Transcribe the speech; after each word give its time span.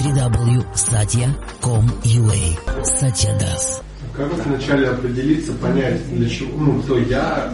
www.satya.com.ua 0.00 2.84
Satya 2.84 3.32
Das. 3.38 3.82
Как 4.16 4.32
вначале 4.46 4.88
определиться, 4.90 5.52
понять, 5.54 6.08
для 6.14 6.28
чего, 6.28 6.50
ну, 6.56 6.80
кто 6.82 6.98
я, 6.98 7.52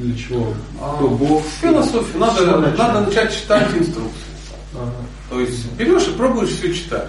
для 0.00 0.14
чего, 0.16 0.52
кто 0.96 1.08
Бог? 1.08 1.42
Философия. 1.60 2.18
Надо, 2.18 2.56
надо 2.76 3.00
начать 3.00 3.32
читать 3.34 3.68
инструкции. 3.74 4.30
Ага. 4.74 4.92
То 5.30 5.40
есть 5.40 5.70
берешь 5.72 6.06
и 6.08 6.12
пробуешь 6.12 6.50
все 6.50 6.72
читать. 6.74 7.08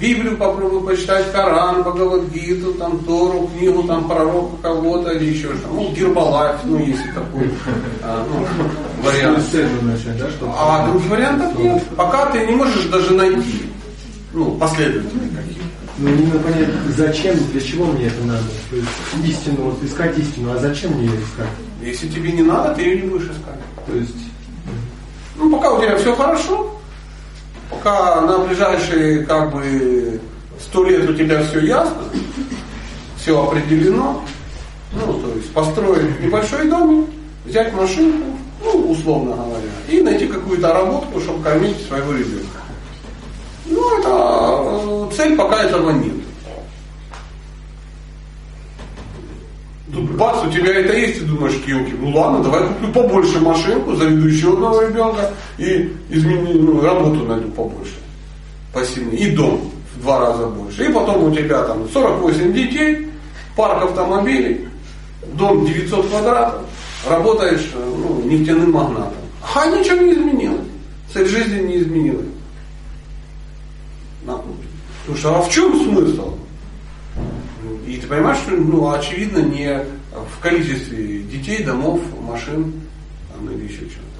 Библию 0.00 0.36
попробуй 0.36 0.84
почитать, 0.84 1.30
Коран, 1.32 1.82
Бхагавадгиту, 1.82 2.74
там, 2.74 2.98
Тору, 3.04 3.48
книгу, 3.56 3.84
там, 3.84 4.08
пророка 4.08 4.56
кого-то 4.62 5.10
или 5.10 5.26
еще 5.26 5.54
что 5.54 5.68
Ну, 5.72 5.92
Гербалайф, 5.92 6.56
ну, 6.64 6.78
если 6.78 7.12
такой 7.12 7.48
а, 8.02 8.26
ну, 8.28 8.44
вариант. 9.02 9.38
Начать, 9.82 10.20
а 10.42 10.88
других 10.88 11.08
вариантов 11.08 11.56
нет. 11.58 11.82
Пока 11.96 12.26
ты 12.26 12.44
не 12.46 12.56
можешь 12.56 12.86
даже 12.86 13.14
найти 13.14 13.62
ну, 14.34 14.56
последовательные 14.56 15.30
какие-то. 15.30 15.64
Ну, 15.96 16.08
не 16.10 16.30
понять, 16.32 16.68
зачем, 16.96 17.36
для 17.52 17.60
чего 17.60 17.86
мне 17.86 18.06
это 18.06 18.22
надо. 18.24 18.42
То 18.68 18.76
есть 18.76 18.88
истину, 19.24 19.70
вот 19.70 19.82
искать 19.82 20.18
истину, 20.18 20.52
а 20.52 20.58
зачем 20.58 20.92
мне 20.92 21.06
ее 21.06 21.20
искать? 21.20 21.48
Если 21.80 22.08
тебе 22.08 22.32
не 22.32 22.42
надо, 22.42 22.74
ты 22.74 22.82
ее 22.82 23.02
не 23.02 23.08
будешь 23.08 23.30
искать. 23.30 23.60
То 23.86 23.94
есть... 23.94 24.16
Ну, 25.36 25.50
пока 25.50 25.72
у 25.72 25.80
тебя 25.80 25.96
все 25.96 26.14
хорошо, 26.16 26.76
пока 27.70 28.20
на 28.22 28.38
ближайшие 28.38 29.24
как 29.24 29.52
бы 29.52 30.20
сто 30.60 30.84
лет 30.84 31.08
у 31.08 31.14
тебя 31.14 31.42
все 31.44 31.60
ясно, 31.60 32.02
все 33.16 33.40
определено, 33.40 34.24
ну, 34.92 35.12
то 35.14 35.32
есть 35.36 35.52
построить 35.52 36.20
небольшой 36.20 36.68
домик, 36.68 37.06
взять 37.44 37.72
машинку, 37.72 38.36
ну, 38.64 38.90
условно 38.90 39.36
говоря, 39.36 39.68
и 39.88 40.00
найти 40.02 40.26
какую-то 40.26 40.72
работку, 40.72 41.20
чтобы 41.20 41.42
кормить 41.42 41.86
своего 41.86 42.12
ребенка. 42.12 42.63
Э, 44.14 45.10
цель 45.16 45.36
пока 45.36 45.62
этого 45.62 45.90
нет. 45.90 46.14
Тут 49.92 50.10
бац, 50.16 50.44
у 50.44 50.50
тебя 50.50 50.74
это 50.74 50.96
есть, 50.96 51.20
ты 51.20 51.24
думаешь, 51.24 51.54
килки, 51.64 51.94
ну 51.96 52.10
ладно, 52.10 52.42
давай 52.42 52.66
куплю 52.66 52.92
побольше 52.92 53.38
машинку, 53.38 53.94
заведу 53.94 54.26
еще 54.26 54.52
одного 54.52 54.82
ребенка 54.82 55.30
и 55.56 55.92
измени, 56.10 56.54
ну, 56.54 56.80
работу 56.80 57.24
найду 57.24 57.48
побольше, 57.50 57.94
посильнее, 58.72 59.20
и 59.20 59.36
дом 59.36 59.70
в 59.94 60.02
два 60.02 60.18
раза 60.18 60.46
больше. 60.48 60.84
И 60.84 60.92
потом 60.92 61.24
у 61.24 61.34
тебя 61.34 61.62
там 61.62 61.88
48 61.92 62.52
детей, 62.52 63.08
парк 63.54 63.84
автомобилей, 63.84 64.66
дом 65.34 65.64
900 65.64 66.08
квадратов, 66.08 66.62
работаешь 67.08 67.70
ну, 67.74 68.20
нефтяным 68.24 68.72
магнатом. 68.72 69.12
А 69.54 69.66
ничего 69.66 69.96
не 69.98 70.12
изменилось. 70.14 70.66
Цель 71.12 71.26
жизни 71.28 71.60
не 71.60 71.76
изменилась. 71.76 72.26
Слушай, 75.04 75.32
а 75.32 75.42
в 75.42 75.50
чем 75.50 75.84
смысл? 75.84 76.34
И 77.86 77.98
ты 77.98 78.06
понимаешь, 78.06 78.38
что 78.38 78.52
ну, 78.52 78.90
очевидно 78.90 79.38
не 79.38 79.84
в 80.12 80.40
количестве 80.40 81.22
детей, 81.22 81.62
домов, 81.62 82.00
машин 82.22 82.72
там, 83.32 83.50
или 83.50 83.64
еще 83.64 83.80
чего-то. 83.80 84.14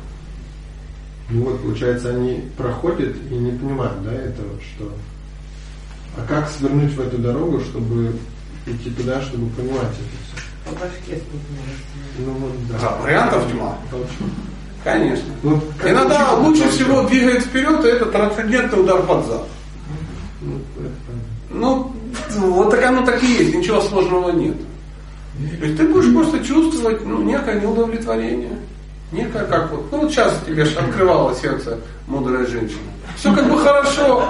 Ну 1.30 1.44
вот, 1.44 1.62
получается, 1.62 2.10
они 2.10 2.44
проходят 2.56 3.16
и 3.30 3.34
не 3.34 3.52
понимают, 3.52 4.02
да, 4.04 4.12
этого, 4.12 4.50
что... 4.60 4.92
А 6.16 6.24
как 6.28 6.48
свернуть 6.48 6.92
в 6.92 7.00
эту 7.00 7.18
дорогу, 7.18 7.60
чтобы 7.60 8.14
идти 8.66 8.90
туда, 8.90 9.20
чтобы 9.22 9.48
понимать 9.50 9.82
это 9.82 10.16
все? 10.22 10.44
По 10.64 10.70
башке 10.72 11.22
Ну 12.18 12.32
вот, 12.32 12.52
да. 12.70 12.78
да 12.78 12.96
вариантов 12.98 13.50
тьма. 13.50 13.76
Точно. 13.90 14.26
Конечно. 14.84 15.32
Вот, 15.42 15.64
Иногда 15.84 16.34
лучше 16.34 16.68
всего 16.68 17.02
двигает 17.08 17.42
вперед, 17.44 17.84
и 17.84 17.88
это 17.88 18.06
трансцендентный 18.06 18.80
удар 18.80 19.02
под 19.02 19.26
зад. 19.26 19.42
Ну, 22.34 22.52
вот 22.52 22.70
так 22.70 22.84
оно 22.84 23.04
так 23.04 23.22
и 23.22 23.26
есть, 23.26 23.54
ничего 23.54 23.80
сложного 23.80 24.30
нет. 24.30 24.56
То 25.58 25.66
есть 25.66 25.76
ты 25.76 25.84
будешь 25.88 26.12
просто 26.12 26.44
чувствовать 26.44 27.04
ну, 27.04 27.22
некое 27.22 27.60
неудовлетворение. 27.60 28.58
Некое 29.12 29.44
как 29.44 29.70
вот, 29.70 29.86
ну 29.92 30.00
вот 30.00 30.10
сейчас 30.10 30.34
тебе 30.46 30.64
же 30.64 30.76
открывало 30.78 31.34
сердце 31.34 31.78
мудрая 32.06 32.46
женщина. 32.46 32.80
Все 33.16 33.32
как 33.32 33.48
бы 33.48 33.58
хорошо, 33.58 34.28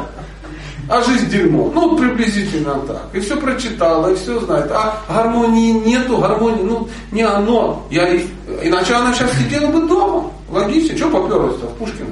а 0.89 1.03
жизнь 1.03 1.31
дерьмо. 1.31 1.71
Ну, 1.75 1.97
приблизительно 1.97 2.75
так. 2.87 3.09
И 3.13 3.21
все 3.21 3.37
прочитала, 3.37 4.13
и 4.13 4.17
все 4.17 4.39
знает. 4.41 4.71
А 4.71 5.03
гармонии 5.09 5.73
нету, 5.73 6.19
гармонии, 6.19 6.63
ну, 6.63 6.89
не 7.13 7.23
оно. 7.23 7.87
Я, 7.91 8.15
иначе 8.63 8.95
она 8.95 9.15
сейчас 9.15 9.33
сидела 9.39 9.69
бы 9.69 9.87
дома. 9.87 10.31
Логично, 10.51 10.97
что 10.97 11.09
поперлась-то 11.09 11.67
в 11.67 11.75
Пушкина? 11.77 12.09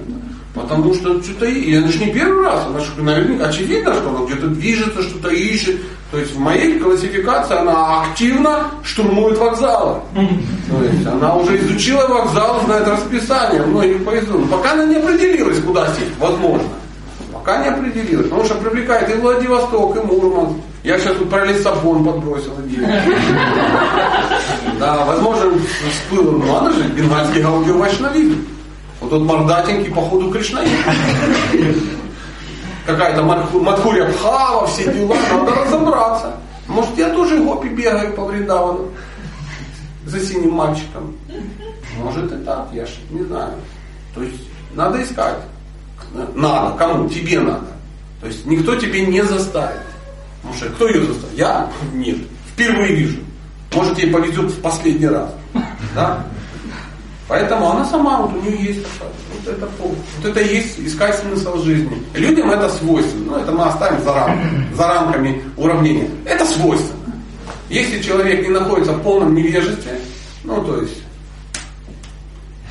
Потому 0.55 0.93
что 0.95 1.23
что-то 1.23 1.47
и 1.47 1.73
это 1.73 1.89
же 1.89 2.05
не 2.05 2.13
первый 2.13 2.45
раз, 2.45 2.67
она 2.67 2.81
же 2.81 2.91
наверняка 2.99 3.47
очевидно, 3.47 3.95
что 3.95 4.11
она 4.11 4.27
где-то 4.27 4.49
движется, 4.49 5.03
что-то 5.03 5.31
ищет. 5.31 5.81
То 6.11 6.19
есть 6.19 6.35
в 6.35 6.39
моей 6.39 6.79
классификации 6.79 7.57
она 7.57 8.03
активно 8.03 8.67
штурмует 8.85 9.39
вокзалы. 9.39 10.01
То 10.69 10.85
есть 10.85 11.07
она 11.07 11.37
уже 11.37 11.59
изучила 11.59 12.07
вокзал, 12.07 12.61
знает 12.67 12.87
расписание 12.87 13.63
многих 13.63 14.05
поездов. 14.05 14.41
Но 14.41 14.59
пока 14.59 14.73
она 14.73 14.85
не 14.85 14.97
определилась, 14.97 15.59
куда 15.61 15.87
сесть, 15.95 16.19
возможно. 16.19 16.69
Пока 17.33 17.63
не 17.63 17.69
определилась, 17.69 18.27
потому 18.27 18.45
что 18.45 18.55
привлекает 18.57 19.09
и 19.09 19.19
Владивосток, 19.19 19.97
и 19.97 20.01
Мурманск. 20.01 20.57
Я 20.85 20.99
сейчас 20.99 21.17
тут 21.17 21.31
про 21.31 21.47
Лиссабон 21.47 22.05
подбросил 22.05 22.53
Да, 24.79 25.05
возможно, 25.07 25.53
всплыло, 25.91 26.33
ну 26.33 26.45
надо 26.45 26.73
же, 26.73 26.83
бенгальский 26.91 27.41
гаудио-вайшнавизм. 27.41 28.45
Вот 29.03 29.11
тот 29.11 29.23
мордатенький, 29.23 29.93
походу, 29.93 30.31
Кришнаит. 30.31 30.71
Какая-то 32.87 33.23
Мадхуря 33.23 34.07
Бхава, 34.07 34.67
все 34.67 34.93
дела, 34.93 35.17
надо 35.31 35.55
разобраться. 35.55 36.37
Может, 36.69 36.97
я 36.97 37.11
тоже 37.11 37.43
гопи 37.43 37.69
бегаю 37.69 38.15
по 38.15 38.25
Вриндавану 38.25 38.91
за 40.07 40.21
синим 40.21 40.53
мальчиком. 40.53 41.17
Может 41.99 42.33
и 42.33 42.45
так, 42.45 42.69
я 42.73 42.87
ж 42.87 42.91
не 43.11 43.25
знаю. 43.25 43.55
То 44.15 44.23
есть 44.23 44.43
надо 44.75 45.03
искать. 45.03 45.39
Надо, 46.35 46.77
кому? 46.77 47.09
Тебе 47.09 47.41
надо. 47.41 47.67
То 48.21 48.29
есть 48.29 48.47
никто 48.47 48.77
тебе 48.77 49.07
не 49.07 49.23
заставит. 49.25 49.81
Потому 50.43 50.75
кто 50.75 50.89
ее 50.89 51.07
заставит? 51.07 51.39
Я? 51.39 51.71
Нет. 51.93 52.19
Впервые 52.53 52.95
вижу. 52.95 53.19
Может 53.73 53.99
ей 53.99 54.11
повезет 54.11 54.51
в 54.51 54.61
последний 54.61 55.09
раз. 55.09 55.31
Да? 55.95 56.25
Поэтому 57.29 57.71
она 57.71 57.85
сама, 57.85 58.23
вот 58.23 58.33
у 58.35 58.43
нее 58.43 58.75
есть 58.75 58.87
вот 59.45 59.55
это, 59.55 59.69
вот 59.79 59.97
это 60.25 60.41
и 60.41 60.57
есть 60.57 60.79
искать 60.81 61.15
смысл 61.17 61.57
жизни. 61.63 62.03
Людям 62.15 62.51
это 62.51 62.69
свойственно. 62.69 63.33
Ну, 63.33 63.39
это 63.39 63.53
мы 63.53 63.65
оставим 63.65 64.03
за, 64.03 64.13
рам, 64.13 64.41
за 64.75 64.87
рамками 64.89 65.43
уравнения. 65.57 66.09
Это 66.25 66.45
свойственно. 66.45 66.99
Если 67.69 68.03
человек 68.03 68.43
не 68.47 68.53
находится 68.53 68.93
в 68.93 69.03
полном 69.03 69.35
невежестве, 69.35 69.99
ну, 70.45 70.63
то 70.63 70.83
есть, 70.83 71.03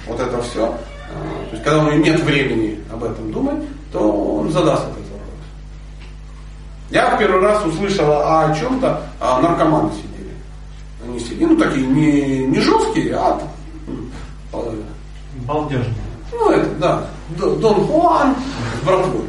вот 0.05 0.19
это 0.19 0.41
все, 0.43 0.65
а, 0.65 1.49
то 1.49 1.51
есть, 1.53 1.63
когда 1.63 1.79
у 1.79 1.91
него 1.91 2.03
нет 2.03 2.19
времени 2.21 2.79
об 2.91 3.03
этом 3.03 3.31
думать, 3.31 3.63
то 3.91 3.99
он 3.99 4.51
задаст 4.51 4.83
этот 4.83 5.09
вопрос. 5.09 5.39
Я 6.91 7.15
в 7.15 7.19
первый 7.19 7.41
раз 7.41 7.65
услышала 7.65 8.43
о 8.43 8.53
чем-то, 8.53 9.01
а 9.19 9.41
наркоманы 9.41 9.91
сидели. 9.93 10.31
Они 11.03 11.19
сидели, 11.19 11.45
ну, 11.45 11.57
такие 11.57 11.87
не, 11.87 12.39
не 12.45 12.59
жесткие, 12.59 13.15
а 13.15 13.41
Балдежный. 15.51 15.93
Ну, 16.31 16.49
это, 16.49 16.69
да, 16.75 17.07
Дон 17.37 17.85
Хуан 17.87 18.35
с 18.79 18.85
братвой. 18.85 19.25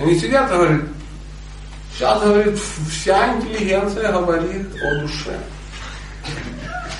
Они 0.00 0.18
сидят 0.18 0.50
и 0.50 0.54
говорят, 0.54 0.80
сейчас, 1.94 2.20
говорит, 2.20 2.58
вся 2.90 3.36
интеллигенция 3.36 4.10
говорит 4.10 4.66
о 4.82 5.00
душе. 5.02 5.38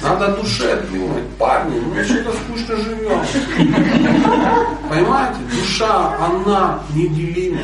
Надо 0.01 0.37
душе 0.37 0.81
думать, 0.93 1.29
парни, 1.39 1.81
мы 1.81 2.05
что-то 2.05 2.33
скучно 2.33 2.77
живем. 2.77 3.21
Понимаете, 4.89 5.41
душа, 5.53 6.17
она 6.25 6.81
неделима. 6.95 7.63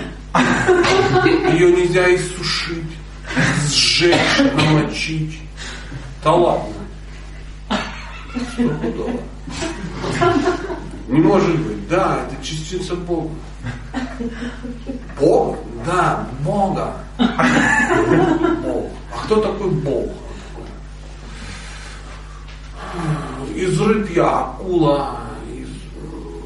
Ее 1.53 1.73
нельзя 1.73 2.13
иссушить, 2.15 2.93
сжечь, 3.69 4.39
намочить. 4.53 5.39
Да 6.25 6.33
ладно. 6.33 6.76
Стопудово. 8.53 9.21
Не 11.09 11.21
может 11.21 11.59
быть. 11.61 11.89
Да, 11.89 12.21
это 12.27 12.45
частица 12.45 12.97
Бога. 12.97 13.31
Бог? 15.21 15.57
Да, 15.85 16.27
Бога. 16.45 16.95
Бог. 17.19 18.91
А 19.13 19.25
кто 19.25 19.37
такой 19.41 19.71
Бог? 19.71 20.11
Из 23.55 23.81
рыбья, 23.81 24.41
акула. 24.41 25.21
Из... 25.55 25.69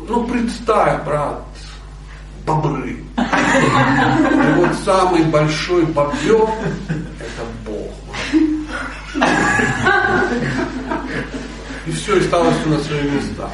Ну, 0.08 0.26
представь, 0.26 1.04
брат, 1.04 1.42
бобры. 2.44 2.90
И 2.90 4.52
вот 4.56 4.74
самый 4.84 5.24
большой 5.24 5.84
бобер– 5.86 6.48
все, 12.10 12.18
и 12.18 12.22
стало 12.22 12.50
все 12.50 12.68
на 12.68 12.78
свои 12.80 13.02
места. 13.02 13.50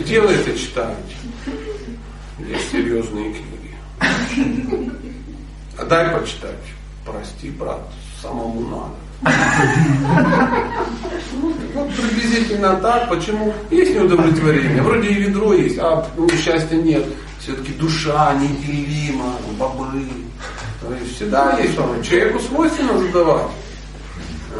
Где 0.00 0.20
вы 0.20 0.32
это 0.32 0.58
читаете? 0.58 1.14
Есть 2.38 2.70
серьезные 2.72 3.32
книги. 3.32 4.74
А 5.78 5.84
дай 5.84 6.10
почитать. 6.10 6.56
Прости, 7.04 7.50
брат, 7.50 7.80
самому 8.20 8.60
надо. 8.68 8.94
Ну, 11.72 11.88
приблизительно 11.96 12.76
так. 12.76 13.08
Почему? 13.08 13.54
Есть 13.70 13.94
неудовлетворение. 13.94 14.82
Вроде 14.82 15.08
и 15.08 15.14
ведро 15.14 15.52
есть, 15.54 15.78
а 15.78 16.06
ну, 16.16 16.28
счастья 16.30 16.76
нет. 16.76 17.04
Все-таки 17.38 17.72
душа 17.72 18.34
неделима, 18.34 19.36
бобы. 19.58 20.04
То 20.80 20.92
есть 20.94 21.16
всегда 21.16 21.58
есть 21.58 21.76
Человеку 21.76 22.40
свойственно 22.40 22.98
задавать 22.98 23.50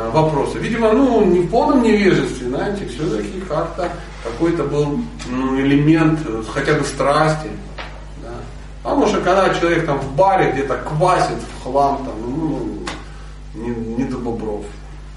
э, 0.01 0.11
вопросы. 0.11 0.59
Видимо, 0.59 0.93
ну, 0.93 1.25
не 1.25 1.41
в 1.41 1.51
полном 1.51 1.83
невежестве, 1.83 2.49
знаете, 2.49 2.87
все-таки 2.87 3.41
как-то 3.49 3.91
какой-то 4.25 4.65
был 4.65 5.01
ну, 5.31 5.61
элемент 5.61 6.21
э, 6.27 6.43
хотя 6.49 6.75
бы 6.75 6.85
страсти. 6.85 7.49
Да. 8.23 8.31
Потому 8.83 9.07
что 9.07 9.21
когда 9.21 9.55
человек 9.55 9.87
там 9.87 9.99
в 9.99 10.15
баре 10.15 10.53
где-то 10.53 10.77
квасит 10.77 11.39
в 11.39 11.63
хлам, 11.63 11.99
там, 11.99 12.15
ну, 12.21 12.69
не, 13.55 13.69
не 13.97 14.05